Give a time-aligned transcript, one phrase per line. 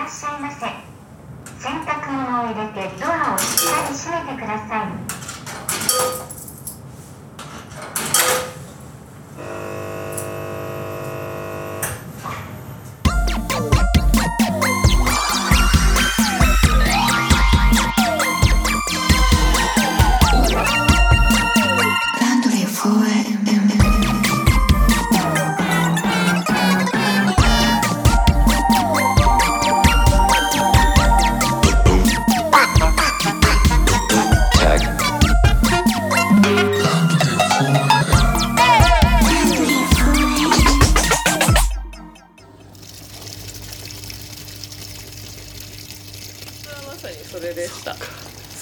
[0.00, 0.64] らっしゃいませ。
[1.62, 4.88] 洗濯物を入れてドアをしっかり閉めてくださ
[6.26, 6.29] い。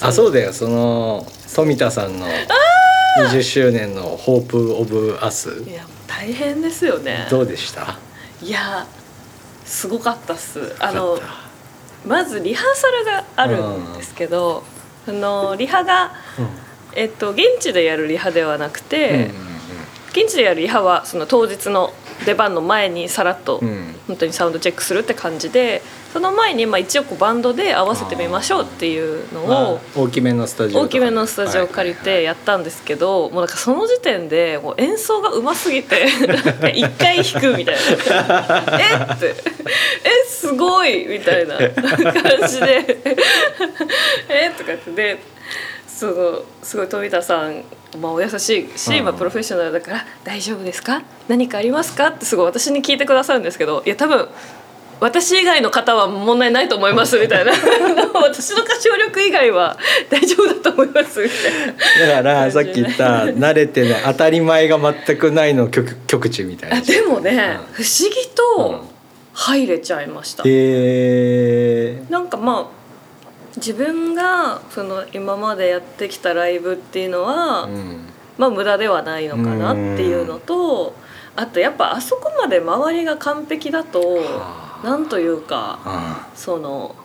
[0.09, 2.27] あそうだよその富田さんの
[3.19, 5.63] 20周年の「ホープ・オブ・アス。
[5.67, 7.97] いや大変ですよね」どうでした？
[8.41, 8.85] いや
[9.65, 10.75] すごかったっす。
[10.79, 11.19] あの
[12.07, 14.63] まずリハーサルがあるんですけど、
[15.07, 16.49] あのリハが、たうん。
[16.95, 19.29] えっと、現地でやるリハではなくて、
[20.15, 20.23] うん。
[20.23, 21.93] 現地でやるリハはその当日の
[22.25, 23.59] 出番の前にさらっと
[24.07, 25.81] 本当にサウンドチェックするって感じで
[26.11, 36.07] その前にまあ一応こうバンドで合わせてみましょうっていうのまあを大きめのスタジオ大きめのスタジオを借りてやったんですけど、もうなんかその時点でもう演奏がうますぎて
[36.73, 39.35] 一回弾くみたいな「えっ?」て
[40.03, 42.97] 「えすごい!」みたいな 感じで
[44.29, 45.19] 「えとかってで
[45.87, 47.63] そのすごい富田さん、
[47.97, 48.33] まあ、お優し
[48.73, 49.05] いし、うん。
[49.05, 51.01] まあ、プロフェッショナルだから「大丈夫ですか？
[51.27, 54.27] 何かありますか?」ってすごい私に聞いてくださるんですけどいや多分
[54.99, 57.53] 私以外の方は問題ないと思いますみたいな。
[58.21, 59.77] 私の歌唱力以外は
[60.09, 62.15] 大丈夫だと思いますみたいな。
[62.15, 66.77] だからさっき言った慣れてない当たり前が全くないの極極地みたいな。
[66.77, 67.73] あでもね、うん。
[67.75, 68.83] 不思議と
[69.33, 72.78] 入れちゃいました、へえなんかまあ
[73.59, 78.05] 自分がその今までやってきたライブっていうのは、うん。
[78.37, 80.95] まあ無駄ではないのかなっていうのと、
[81.35, 84.85] あとやっぱあそこまで周りが完璧だとはあ。
[84.85, 86.95] なんというかあその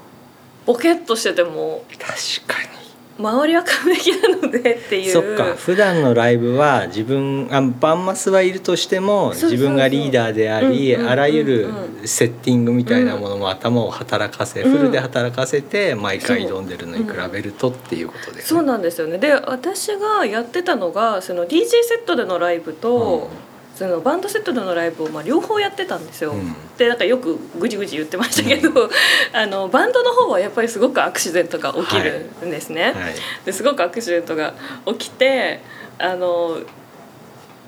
[0.67, 2.84] ボケっとしてても確かに
[3.19, 5.13] 周りは完璧なのでっていう。
[5.13, 5.55] そっか。
[5.55, 11.13] 普段のライブは自分あバンマスはいるとしても自分がリーダーであり、うんうんうんうん。
[11.13, 11.69] あらゆる
[12.05, 14.73] セッティングみたいなものも頭を働かせ、うん。
[14.73, 18.63] フルで働かせて毎回挑んでるのに比べるとっていうことで、そう。
[18.63, 19.19] なんですよね。
[19.19, 23.29] で私がやってたのがその DJ セットでのライブと、
[23.75, 26.33] そのバンドセットでのライブをまあ両方やってたんですよ。
[26.33, 26.55] うん。
[26.79, 28.71] でなんかよくぐじぐじ言ってましたけど、
[29.33, 32.93] あのバンドの方はやっぱりすごくアクシデントが起きるんですね。
[32.95, 33.15] はい。
[33.45, 34.55] ですごくアクシデントが
[34.87, 35.61] 起きて
[35.99, 36.59] あの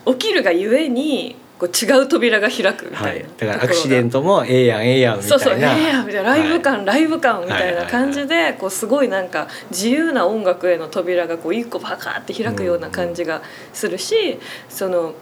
[0.06, 3.18] 起きるがゆえにこう違う扉が開くみたはい。
[3.18, 5.38] いな、だからアクシデントもええやんええやんみたいな。
[5.38, 13.40] そうそう「ええやん」みたいなライブ感、ライブ感みたいな感じはでこうすごいなんか自由な音楽への扉がこう一個パカーって開くような感じが
[13.72, 15.14] するし、その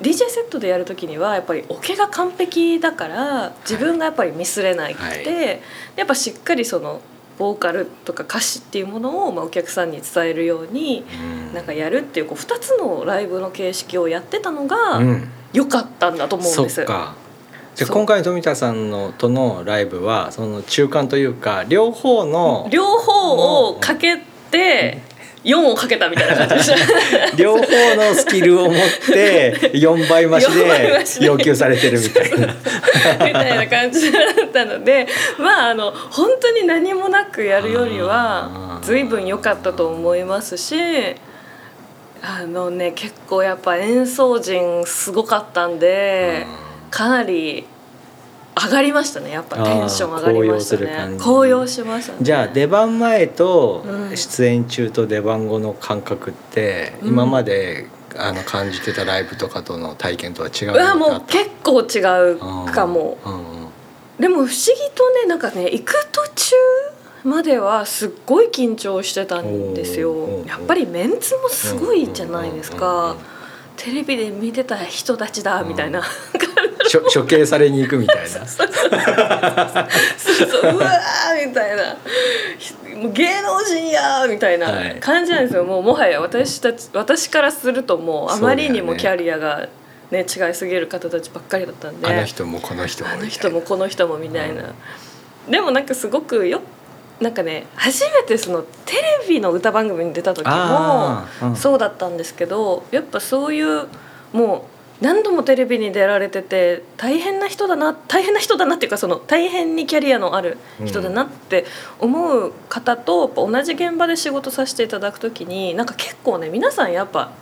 [0.00, 5.42] DJ セットでやる時にはやっぱりオケが完璧だから自分がやっぱりミスれないくて、は
[5.96, 7.00] やっぱしっかりその
[7.38, 11.04] ボーカルとか歌詞っていうものをまあお客さんに伝えるように
[11.48, 11.54] うん。
[11.54, 15.28] なんかやるっていうこう2つのライブの形式をやってたのがうん。
[15.52, 16.82] 良かったんだと思うんそです。
[16.82, 17.16] っか。
[17.74, 17.96] じゃあそう。
[17.96, 24.18] 今回の富田さんのとのライブはその中間というか両方の両方をかけ
[24.50, 25.02] て
[25.44, 27.36] 4をかけたみたいな感じでした。
[27.36, 27.62] 両方
[27.96, 28.76] のスキルを持っ
[29.12, 32.46] て4倍増し4倍増しでで要求されてるみたいな。
[33.26, 35.06] みたいな感じだったので
[35.38, 40.76] まああの本当に何もなくやるよりは随分良かったと思いますし
[42.22, 46.46] あのね結構やっぱ演奏陣すごかったんで
[46.90, 47.66] かなり
[48.64, 49.30] 上がりましたね。
[49.30, 51.16] やっぱテンション上がりましたね。
[51.18, 51.24] じ。
[51.24, 52.18] 高揚しましたね。
[52.22, 57.08] じゃあ出番前とうん出演中と出番後の感覚ってうん。
[57.08, 63.18] 今まであの感じてたライブとかとの体験とは違ううわもう結構違うたかも。
[63.24, 63.60] うんうん
[64.18, 64.52] でも不思議
[64.94, 66.54] とねなんかね行く途中
[67.24, 70.44] まではすっごい緊張してたんですよ。
[70.46, 73.12] やっぱりメンツもすごいじゃないですか。
[73.12, 73.16] うん
[73.80, 76.02] テレビで見てた人たちだみたいな
[76.92, 78.28] 処処刑されに行くみたいな。
[78.46, 78.66] そう
[80.46, 80.78] そうう。
[80.78, 81.96] わーみたいな。
[82.58, 84.96] ひもう芸能人やーみたいなはい。
[85.00, 85.64] 感じなんですよ。
[85.64, 89.68] もうもはや私たち私からするともうあまりにもキャリアが、
[90.10, 92.06] ね、違いすぎる方たちばっかりだったんで。
[92.06, 94.74] あの人もこの人もあの人もこの人もみたいな、
[95.48, 96.60] でもなんかすごくよ
[97.20, 103.86] なんかね初めてそのテレビの歌番組に出た時もそうだったんですけどやっぱそういう
[104.32, 111.64] もう何度もテレビに出られてて大変な人だな大変な人だなっていうかその大変にキャリアのある人だなって
[111.98, 117.32] 思う方とやっぱ同じ現場で仕事させていただくときになんか結構ね皆さんやっぱ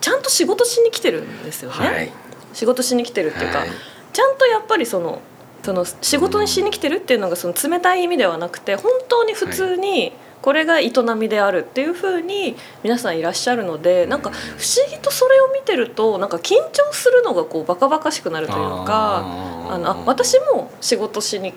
[0.00, 1.76] ちゃんと仕事しに来てるんですよね。
[1.76, 2.12] はい
[2.52, 3.68] 仕事しに来てるっていうか、はい
[4.16, 5.20] ちゃんとやっぱりその
[5.62, 10.14] その仕事にしに来てるっていうのがその冷たい意味ではなくて本当に普通に
[10.46, 12.54] これが営みであるっていうふうに
[12.84, 19.24] 皆さんいらっしゃるのでなんか不思議とそれを見てるとなんか緊張するのがこうバカバカしくなるというか
[19.68, 21.52] あのあ私も仕事しに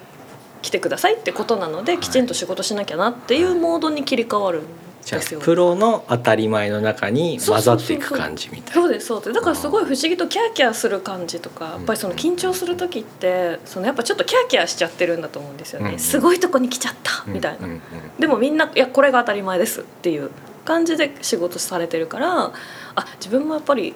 [0.64, 4.66] 来てくださいってことなのできちんと仕事しなきゃなっていうモードに切り替わるん
[5.04, 5.22] じゃあ。
[5.40, 8.82] プロの当たり前の中に混ざっていく感じみたいな。
[8.82, 9.34] そうですそうです。
[9.34, 17.82] だからすごい不思議とキャーキャーする感じとかやっぱりその緊張する時ってそのやっぱちょっとキャーキャーしちゃってるんだと思うんですよね、うんすごいとこに来ちゃったみたいな、うんうん
[18.20, 20.30] でもみんないやこれが当たり前ですっていう
[20.66, 22.52] 感じで仕事されてるから
[22.96, 23.94] あ自分もやっぱり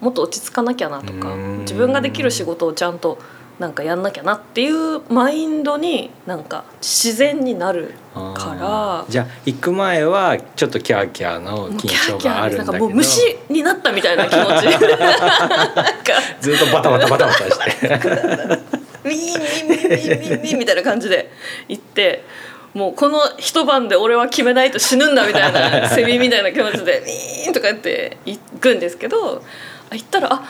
[0.00, 1.58] もっと落ち着かなきゃなとかうん。
[1.60, 3.18] 自分ができる仕事をちゃんと
[3.58, 9.04] なんかやんなきゃなっていうマインドになんか自然になるから。
[9.08, 12.72] じゃあ行く前はちょっとキャーキャーの緊張があーですなんるんだけど。
[12.72, 14.68] かもう虫になったみたいな気持ち。
[16.40, 17.86] ずっとバタバタバタバタして。
[19.04, 21.30] ウィーンウィーンウィーンウィーンウィーンみたいな感じで
[21.68, 22.24] 行って
[22.72, 29.42] もうこの一晩で俺は決めないと死ぬんだみたいなセミみたいな気持ちでウィーンとか言って行くんですけど
[29.90, 30.42] あ行ったらあ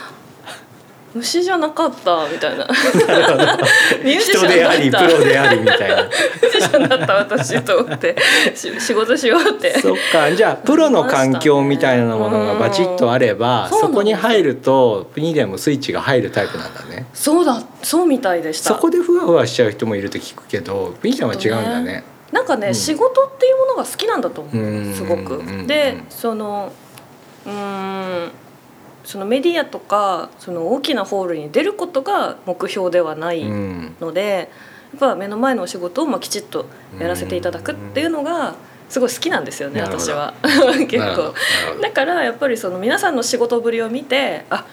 [1.14, 2.66] 虫じゃなかったみたいな。
[2.66, 6.02] ミュージシャンでありプロでありみたいな。
[6.02, 8.16] ミュージシャンだった私と思って。
[8.55, 9.78] し仕事しようって。
[9.81, 10.34] そっか。
[10.34, 13.81] じゃあプロの環境みたいなものがバチッとあればうん。
[13.81, 17.06] そこに入ると国でもスイッチが入るタイプなんだね。
[17.14, 17.62] そうだ。
[17.82, 18.70] そうみたいでした。
[18.70, 22.05] そこでふわふわしちゃう人もいると聞くけど国ちゃんは違うんだね。
[22.32, 22.75] なんかね、うん。
[22.75, 24.56] 仕事っていうものが好きなんだと思う。
[24.56, 24.94] うん。
[24.94, 25.37] すごく。
[25.37, 25.66] うん。
[25.69, 26.72] でその
[27.46, 27.52] うー
[28.26, 28.31] ん
[29.05, 33.97] そのメディアとかその大きなホールに出ることが目標ではないうん。
[34.01, 34.51] ので、
[34.93, 36.67] やっぱ目の前のお仕事をまあきちっと
[36.99, 38.55] やらせていただくっていうのが
[38.89, 40.05] すごい好きなんですよねなるほど。
[40.05, 40.35] 私は。
[40.89, 41.35] 結構。
[41.83, 44.65] だからやっぱりその皆さんの仕事ぶりを見てあ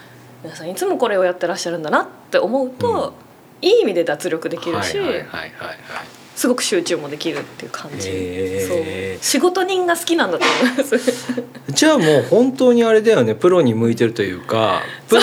[0.43, 3.13] 皆さんいつもこれをやってらっしゃるんだなって思うと、
[3.61, 8.67] いい意味で脱力できるし、はいはいはいはいはいすごく集中もできるっていう感じ、へー。
[8.67, 9.23] そう。
[9.23, 11.43] 仕事人が好きなんだと思います。
[11.69, 13.35] じゃあもう本当にあれだよね。
[13.35, 15.21] プロに向いてるというかプロ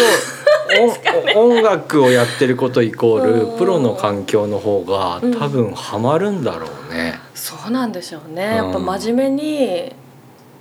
[1.35, 3.51] 音音楽をやってることイコーうん。
[3.53, 5.35] ルプロの環境の方がうん。
[5.37, 7.19] 多分ハマるんだろうね。
[7.35, 8.43] そうなんでしょうね。
[8.43, 9.93] やっぱ真面目に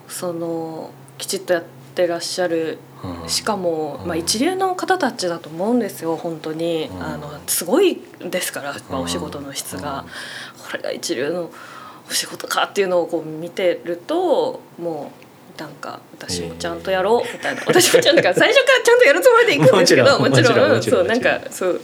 [0.08, 0.90] その
[1.20, 3.30] きちっとやってらっしゃるうん。
[3.30, 4.08] しかも、うん。
[4.08, 7.02] まあ、一流の方たちだと思うんですよ本当に、うん。
[7.02, 10.06] あのすごいですから、やっぱうんお仕事の質が、
[10.70, 11.50] これが一流の
[12.10, 15.12] お仕事かっていうのをこう見てるとも
[15.58, 18.54] うなんか私もちゃんとやろうみたいな、私もちゃんと最初から
[18.84, 21.82] ちゃんとやるつもりで行くんですけどもちろんそうなんかそう。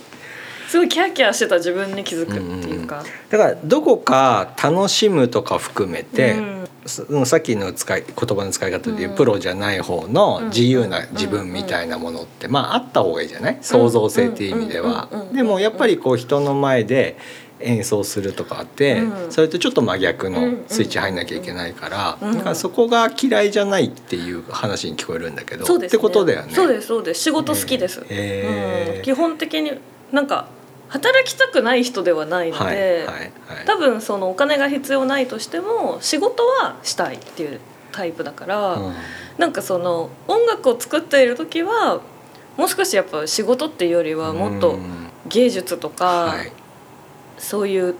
[0.69, 3.03] すごいキャーキャーしてた自分に気づくっていうか。
[3.29, 9.15] だからどこか楽しむとか含めて、うさっきの使い言葉の使い方でいううん。
[9.15, 10.49] プロじゃない方のうん。
[10.49, 13.57] 自由な自分みたいなものってまああった方がいいじゃない？
[13.61, 15.09] 創造性っていう意味では。
[15.33, 17.17] でもやっぱりこう人の前で
[17.59, 19.31] 演奏するとかってうん。
[19.31, 22.37] それとちょっと真逆のスイッチ入んなきゃいけないからうん。
[22.37, 26.53] だからそこが嫌いじゃないっていう話に聞こえるんだけどってことだよね。
[26.53, 27.21] そうですそうです。
[27.21, 28.97] 仕事好きです、へー。
[28.97, 29.71] うん、基本的に
[30.11, 30.47] なんか
[30.93, 33.31] 働きたくない人ではないので、はいはいはい。
[33.65, 37.59] 多分そのお金が必要ないとしても仕事はしたいっていう
[37.91, 38.93] タイプだから、うん。
[39.39, 41.99] なんかその音楽を作っている時は
[42.57, 46.51] もう少しやっぱ仕事っていうよりはもっとうん芸術とか、はい。
[47.39, 47.95] そういう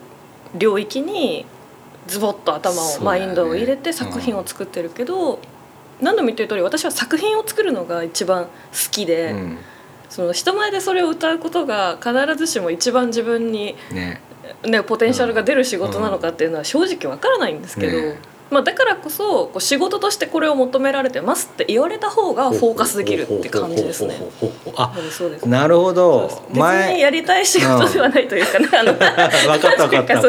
[0.54, 1.48] 領域に
[2.06, 5.40] ズボッと頭を、マインドを入れて作品を作ってるけど、
[6.00, 8.50] 何度も言ってる通り私は作品を作るのが一番好
[8.92, 9.58] きで、うん
[10.14, 14.22] その人前でそれを歌うことが必ずしも一番自分に、ね。
[14.64, 18.20] ね、ポテンシャルが出る仕事なのかっていうのは正直わからないんですけど、ね
[18.52, 24.16] まあ、だからこそこう仕事としてこれを求められてますって言われた方がフォーカスできるって感じですね。
[24.76, 26.30] あそうですなるほど。
[26.50, 30.22] 別にやりたい仕事ではないというかね、あの分かった分か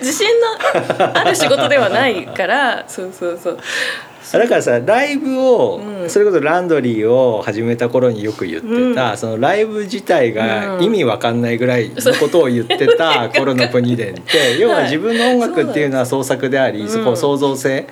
[0.00, 3.58] 自信のある仕事ではないからそうそうそう
[4.32, 6.10] だからさライブを、うん。
[6.10, 9.16] それこそランドリーを始めた頃によく言ってた、うん。
[9.18, 10.84] そのライブ自体がうん。
[10.84, 17.86] 意味わかんないぐらいのことを言ってた 頃の国伝って要は自分の音楽っていうのは創作であり、うんそこ創造性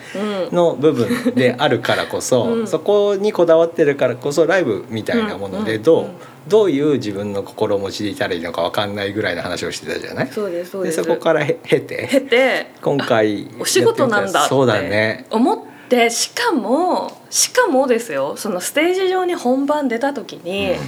[0.50, 2.66] うんの部分であるからこそ、うん。
[2.66, 6.06] そこにこだわってるからこそライブみたいなものでどう、
[6.48, 10.28] どういう自分の心持ちでいたらいいのかわかんないぐらいの話をしてたじゃない？
[10.32, 15.26] そうですそうでですそこからへ経て経て今回お仕事なんだってそうだね。
[15.30, 15.58] 思っ
[15.90, 20.78] でしかもしかもですよそのステージ上に本番出た時に、やっ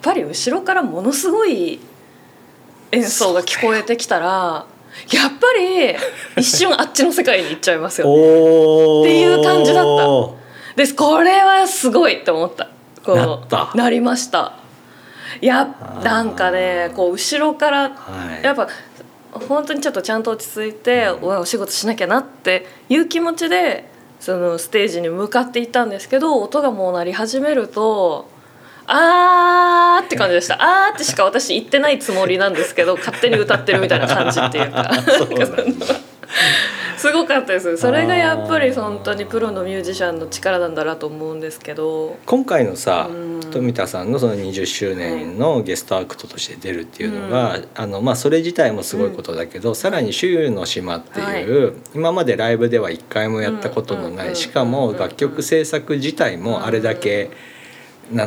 [0.00, 1.80] ぱり後ろからものすごい
[2.92, 4.66] 演奏が聞こえてきたら
[5.12, 5.96] やっぱり
[6.36, 8.12] 一瞬あっちの世界に行っちゃいますよね。
[9.02, 10.76] っていう感じだった。
[10.76, 12.68] ですこれはすごいって思った。
[13.04, 13.72] こうなった。
[13.74, 14.52] なりました。
[15.40, 17.90] いやなんかねこう後ろからは
[18.40, 18.44] い。
[18.44, 18.68] やっぱ
[19.32, 23.89] 本当にちょっとちゃんと落ち着いて、お仕事しなきゃなっていう気持ちで
[24.20, 28.28] そのステージに向かっていったんですけど音がもう鳴り始めると
[28.86, 30.56] あーって 感じでした。
[30.60, 34.90] あーってしか私言ってないつもりなんですけど勝手に歌ってるみたいな感じっていうか。
[35.18, 35.99] そうなんだ
[37.00, 37.78] すごかったです。
[37.78, 42.18] それがやっぱり本当にプロのミュージシャンの力なんだなと思うんですけど。
[42.26, 43.40] 今回のさうん。
[43.50, 54.36] 富田さんのその20周年のゲストアクトとして出るっていうのが、あのまあ、それ自体もすごいことだけど、さらに「周の島」っていう、今までライブでは一回もやったことのない、うん。
[54.36, 54.98] しかもうん。
[54.98, 57.32] 楽曲制作自体もあれだけ、なん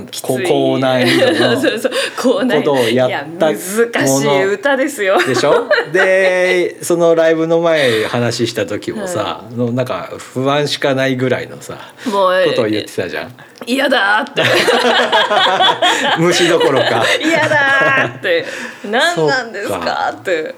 [0.09, 0.27] きつい。
[0.27, 0.39] 高
[0.73, 1.91] 高難易度の そう。
[2.17, 5.17] ことをやった難しい歌ですよ。
[5.25, 5.67] でしょ？
[5.91, 13.35] でそのライブの前話した時もさ、のなんか不安しかないぐらいのさもうことを言ってたじゃん。
[13.65, 14.43] 嫌だーって。
[16.19, 17.03] 虫どころか。
[17.23, 18.45] 嫌だーって。
[18.89, 20.55] 何なんですかって。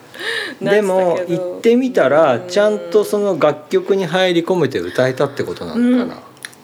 [0.62, 6.20] でも行ってみたらうんちゃんとその楽曲に入り込めて歌えたってことなのかな、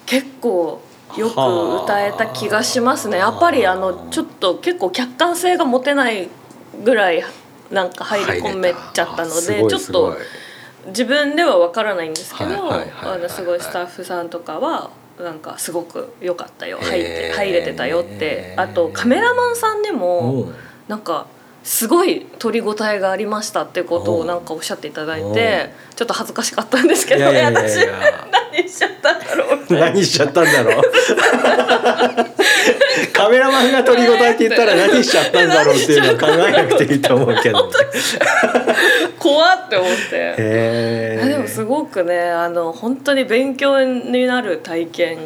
[0.06, 0.80] 結構
[1.16, 3.18] よく歌えた気がしますね。
[3.18, 6.28] やっぱりあのちょっと結構客観性が持てない
[6.84, 7.22] ぐらい
[7.70, 10.16] なんか入り込めちゃったのでちょっと
[10.88, 18.54] 自分ではわからないんですけどあのすごいスタッフさんとかはなんかすごく良かったよ入って入れてたよって。
[18.56, 20.50] あとカメラマンさんでもう。
[20.50, 20.54] ん
[20.88, 21.26] なんか
[21.64, 30.82] すごい取り応えがありましたってことをなんかおっしゃっていただいてちょっと恥ずかしかったんですけどいやいやいやい私や何しちゃったんだろう何しちゃったんだろう。
[33.12, 37.70] カメラマンが取り応えって言ったら何しちゃったんだろうっていうのは考えなくていいと思うけど
[39.18, 40.34] 怖って思って。
[40.38, 45.18] へいやでもすごくねあの本当に勉強になる体験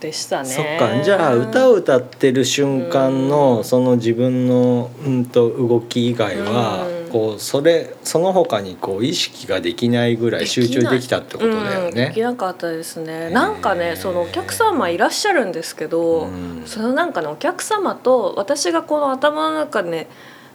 [0.00, 0.48] でしたね。
[0.48, 1.02] そっか。
[1.02, 12.22] じゃあ歌を歌ってる瞬間のその自分のうんと動き以外はうんこうそれその他にこう意識ができないぐらい集中できたってことだようん、できね。
[12.24, 13.28] なかったですね。
[13.28, 13.30] ー。
[13.30, 16.62] なんかねそのお客様いらっしゃるんですけど、うん。
[16.66, 20.08] そのなんかねお客様と私がこの頭の中で、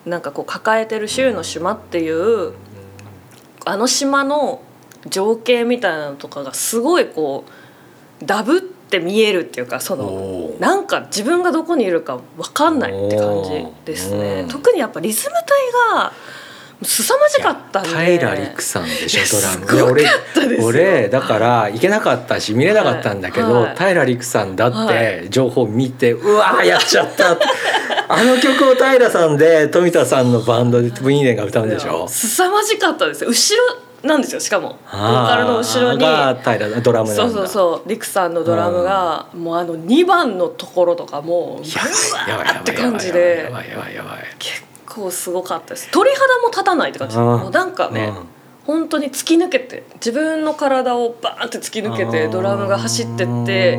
[0.05, 2.55] なんかこう抱えてる週の島っていう
[3.65, 4.61] あの島の
[5.07, 7.45] 情景みたいなのとかがすごいこ
[8.21, 14.49] うダブって見えるっていうかそのなんか自分がどこにいるか分かんないって感じですね、うん。
[14.49, 16.11] 特にやっぱリズム隊が
[16.81, 19.67] 凄まじかったんで平陸さんでしょドラム。
[19.67, 19.95] すごかっ
[20.33, 27.37] たですよ俺だから行けなかったし見れなかったんだけど、はい平陸さんだっはて情報見て、うわーやっちゃった。
[28.11, 32.07] あの曲を平さんで富田さんのバンドでブイーネが歌うんでしょ？
[32.07, 33.57] 凄まじかったですよ後
[34.03, 36.33] ろなんですよしかもボーカルの後ろに平
[36.81, 37.13] ドラム。
[37.13, 44.23] そうそうそうリクさんのドラムが、もうあの2番のところとかもうやばいやばいやばいって感じでやばいやばいやばいやばい。
[44.39, 44.63] 結
[44.99, 45.89] 構すごかったです。
[45.91, 47.17] 鳥肌も立たないって感じ。
[47.17, 48.13] うんもうなんかね、
[48.65, 53.77] 本当に突き抜けて自分の体をバーンって突き抜けてドラムが走ってって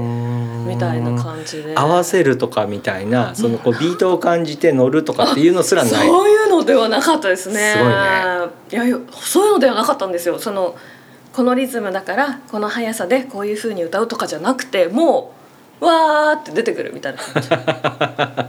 [0.66, 1.74] みたいな感じで。
[1.76, 5.92] 合わせるとかみたいなそのこうビートを感じて乗るとかっていうのすらない。
[5.92, 7.74] そういうのではなかったですね。
[7.76, 8.88] すごいね。
[8.88, 10.38] いやそういうのではなかったんですよ。
[10.38, 10.76] その
[11.32, 15.32] このリズムだからこの速さでこういう風に歌うとかじゃなくても
[15.80, 17.42] うわーって出てくるみたいな感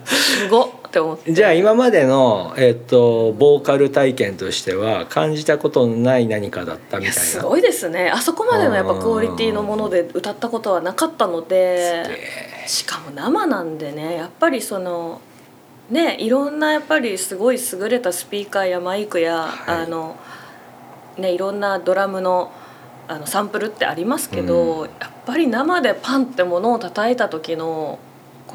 [0.03, 0.09] じ。
[0.15, 1.31] すごっって思って。
[1.31, 7.21] じゃあ今までの、えっとボーカル体験としては感じたことのない何かだったみいたいな？
[7.21, 8.09] やすごいですね。
[8.09, 12.03] あそこまでのやっぱクオリティのもので歌ったことはなかったので
[12.67, 14.15] しかも生なんでね。
[14.15, 15.21] やっぱりその
[15.89, 19.85] ねいろんなやっぱりすごい優れたスピーカーやマイクや、はい。
[19.85, 20.17] あの
[21.17, 22.51] ねいろんなドラムの
[23.07, 27.99] あのサンプルってありますけど、やっぱり生でパンってものを叩いた時の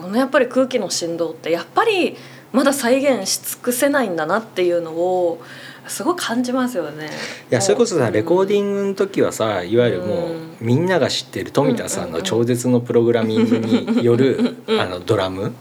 [0.00, 2.16] このやっぱり空気の振動ってやっぱり
[2.52, 5.42] まだ再現し尽くせないんだなっていうのを
[5.88, 7.10] すごい感じますよね。
[7.50, 10.56] いやそれこそさレコーデンィングの時はさいわゆるもう、うん。
[10.60, 14.80] みんなが知ってる富田さんの超絶のプログラミングによるうん。
[14.80, 15.52] あのドラム、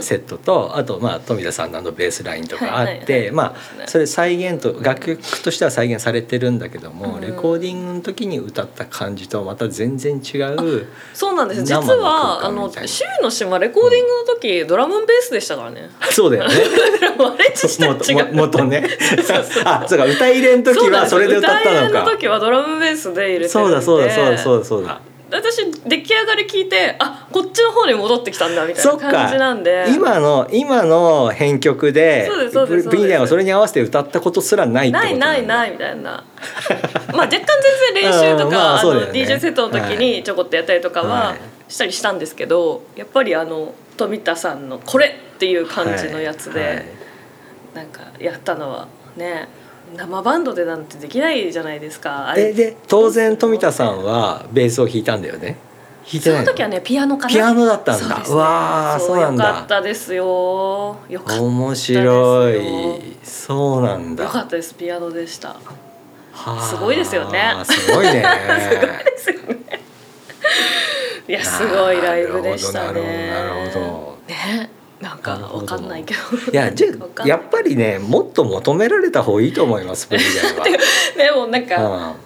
[0.00, 10.86] セットとあとまあ富田さんのあのベースラインとかあって、まあそれ再現と楽曲としては再現されてるんだけども、うんレコーディングの時に歌った感じとはまた全然違う。
[11.14, 15.90] そうなんです実はあの空間みたいな「週の島」レコーディングの時、ドラムベースでしたからね。
[16.10, 16.54] そうだよね。
[17.18, 18.88] あれ自体元違う元ね。
[19.64, 22.10] あ、そうか歌入れん時はそれで歌ったのか歌い入れの。
[22.10, 25.00] 時はドラムベースで入れてそうだそうだそうだそうだそうだ。
[25.32, 29.86] 私出来上がり聞いてあこっちの方に戻ってきたんだみたいな感じなんで。
[29.94, 32.96] 今の今の編曲でそうですそうですそうです。
[32.96, 36.02] ブリニャンはそれに合わせて歌ったことすらないってことないないいないみたいな。
[37.12, 38.90] まあ若干全然練習とうんか、まあね。
[39.12, 41.72] DJ セットの時にちょこっとやったりとかははい。
[41.72, 46.68] したりしたんですけどやっぱりあの富田さんの「これ!」っていう感じのやつで、はい。
[46.70, 46.84] はい。
[47.74, 48.86] なんかやったのは
[49.16, 49.48] ね
[49.96, 52.28] 生バンドでなんてできないじゃないですか。
[52.30, 52.52] あれ。
[52.52, 55.56] でで当然富田さんはベースを弾いたんだよね。
[56.04, 56.46] 弾いてそないの？
[56.52, 57.28] 時はねピアノかな。
[57.28, 58.18] ピアノだったんだ。
[58.18, 59.48] ねうわーそうなんだ。
[59.48, 60.96] よかったですよ。
[61.08, 63.16] よかった面白い。
[63.22, 64.24] そうなんだ。
[64.24, 65.48] よかったですピアノでした。
[65.50, 67.54] はあすごいですよね。
[67.64, 68.22] すごいね。
[69.04, 69.82] ですよね。
[71.28, 72.92] いやすごいライブでしたね。
[72.92, 74.18] なるほどなるほど。
[74.28, 74.70] ね
[75.02, 76.20] なんかわかんないけど。
[76.52, 80.30] いやじゃやっぱりねもっと求められた方がいいと思いますブリリ
[81.16, 82.16] でもなんか、アンは。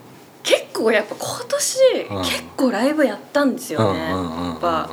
[0.42, 1.78] 結構やっぱ今年、
[2.10, 2.22] うん。
[2.22, 4.90] 結構ライブやったんですうんよね、うんうんうんうんやっぱ。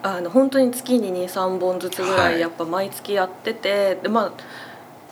[0.00, 2.38] あの本当に月に23本ずつぐらはい。
[2.38, 4.32] いやっぱ毎月やってて、でまあ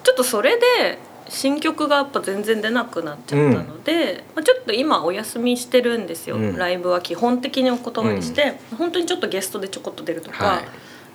[0.04, 6.56] ちょっとそれで新曲がやっぱ全然出なくなっちゃったので、まあ、ちょっと今お休みしてるんですよ、うん。
[6.56, 10.64] ライブは基本的にお断りして、本当にちょっとゲストでちょこっと出るとか、はい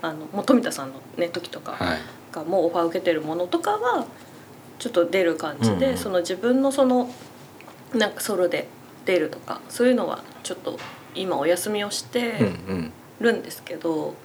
[0.01, 2.00] あのもう富田さんのね時とかはい。
[2.31, 4.05] がもうオファー受けてるものとかは
[4.79, 5.98] ちょっと出る感じで、うんうん。
[5.98, 7.10] その自分のその
[7.93, 8.67] なんかソロで
[9.05, 10.79] 出るとかそういうのはちょっと
[11.13, 12.31] 今お休みをして。
[12.39, 12.48] うんう
[12.79, 12.93] ん。
[13.22, 14.15] るんですけど、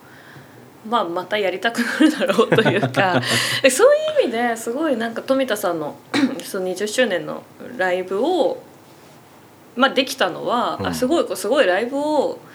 [0.88, 3.20] まあ、またやりたくなるだろうというか
[3.62, 5.96] で そういう意味ですごいなんか富田さんの
[6.42, 7.42] その20周年の
[7.76, 8.62] ライブを、
[9.76, 10.86] まあ、できたのは、うん。
[10.88, 12.45] あすごいすごいライブをえ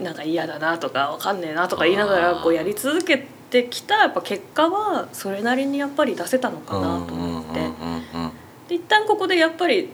[0.00, 8.74] なんか嫌だなとかわかんねえなとか言いながらこうやり続けてきたやっぱ結果はそれなりにやっぱり出せたのかなと思って。
[8.74, 9.88] 一旦ここでやっぱり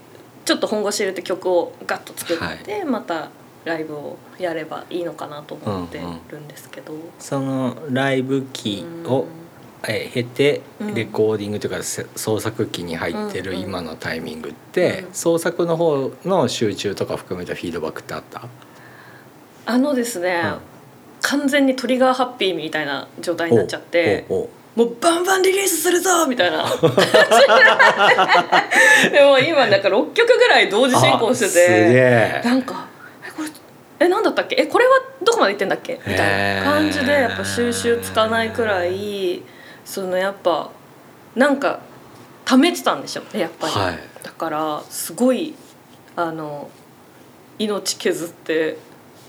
[0.44, 3.30] ちょっと本腰入れて曲をガッと作って、また
[3.64, 5.98] ライブをやればいいのかなと思って
[6.30, 9.26] るんですけど、そのライブ期を
[9.88, 10.94] えー経てうん。
[10.94, 13.62] レコーディングというかせ創作期に入ってるうんうん。
[13.64, 15.14] 今のタイミングってうん。
[15.14, 18.42] 創作の方の集中とか含めたフィードバックってあった？
[19.66, 20.58] あのですね、うん。
[21.22, 26.64] 完全にトリガーハッピーみたいな状態になっちゃってもうバンバンリリースするぞみたいな。
[29.10, 32.42] でも今なんか6曲ぐらい同時進行しててえ。
[32.44, 32.86] なんか
[33.26, 33.48] えこれ
[33.98, 34.56] え何だったっけ？
[34.58, 35.98] えこれはどこまで行ってんだっけ？
[36.06, 39.42] みたいな感じでやっぱ収集つかないくらい
[39.84, 40.70] そのやっぱ
[41.34, 41.80] なんか
[42.44, 43.22] 溜めてたんでしょ？
[43.22, 43.98] うねやっぱり、はい。
[44.22, 45.54] だからすごい
[46.14, 46.68] あの
[47.58, 48.76] 命削って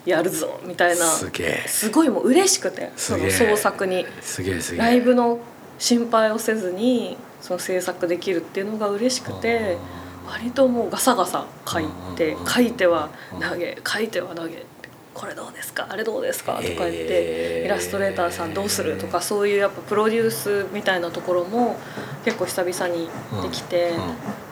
[0.07, 1.05] やるぞみたいな。
[1.05, 1.63] すげえ。
[1.67, 4.05] すごいもう嬉しくてその創作に。
[4.21, 4.85] すげえすげえ。
[4.85, 5.39] ライブの
[5.77, 9.77] 心配をせずにその制作できるっていうのが嬉しくて
[10.25, 14.65] 割ともうガサガサ書いてうん書いては投げ書いては投げ
[15.13, 21.75] これどうですかあれどうですかとか言ってイラストレーターさんどうするとかそういうやっぱプロデュースみたいなところも
[22.23, 23.09] 結構久々に
[23.41, 24.47] できてうん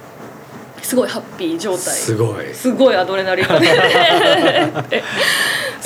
[0.85, 1.79] すごいハッピー状態。
[1.79, 2.53] すごい。
[2.53, 5.03] すごいアドレナリンが出て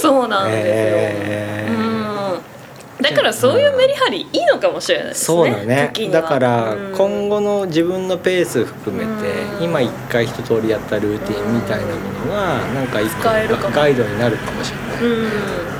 [0.09, 0.73] そうなんですよ。
[0.73, 1.99] へーうん
[3.01, 5.25] だからそういうメリハリいいのかもしれないですね。
[5.37, 11.91] そうだねだからうん今後の自分のペース含めてうん今一回一通りやったルーティンみたいなも
[12.27, 15.03] のがなんか一個使えるかもガイドになるかもしれない。
[15.03, 15.78] うん